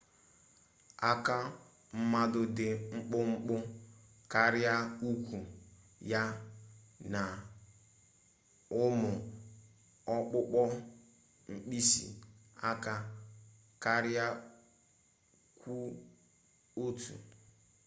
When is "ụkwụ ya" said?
5.09-6.23